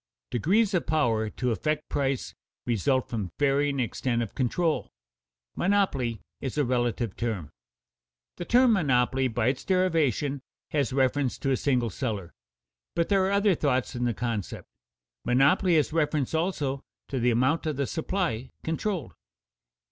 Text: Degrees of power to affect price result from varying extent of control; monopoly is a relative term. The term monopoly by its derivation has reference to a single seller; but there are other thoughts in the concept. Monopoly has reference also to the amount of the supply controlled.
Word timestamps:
Degrees 0.31 0.73
of 0.73 0.87
power 0.87 1.29
to 1.29 1.51
affect 1.51 1.87
price 1.87 2.33
result 2.65 3.07
from 3.07 3.29
varying 3.37 3.79
extent 3.79 4.23
of 4.23 4.33
control; 4.33 4.89
monopoly 5.55 6.19
is 6.39 6.57
a 6.57 6.65
relative 6.65 7.15
term. 7.15 7.51
The 8.37 8.45
term 8.45 8.73
monopoly 8.73 9.27
by 9.27 9.49
its 9.49 9.63
derivation 9.63 10.41
has 10.71 10.91
reference 10.91 11.37
to 11.37 11.51
a 11.51 11.55
single 11.55 11.91
seller; 11.91 12.33
but 12.95 13.09
there 13.09 13.23
are 13.27 13.31
other 13.31 13.53
thoughts 13.53 13.93
in 13.95 14.05
the 14.05 14.15
concept. 14.15 14.65
Monopoly 15.23 15.75
has 15.75 15.93
reference 15.93 16.33
also 16.33 16.81
to 17.09 17.19
the 17.19 17.29
amount 17.29 17.67
of 17.67 17.75
the 17.75 17.85
supply 17.85 18.49
controlled. 18.63 19.13